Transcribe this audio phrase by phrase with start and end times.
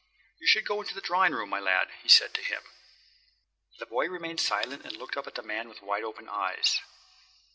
[0.39, 2.63] "You should go into the drawing room, my lad," he said to him.
[3.77, 6.81] The boy remained silent and looked up at the man with wide open eyes.